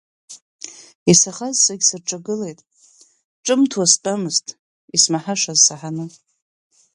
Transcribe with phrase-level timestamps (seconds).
[1.11, 2.59] Исаӷаз зегь сырҿагылеит,
[3.45, 4.47] ҿымҭуа стәамызт,
[4.95, 6.05] исмаҳашаз саҳаны.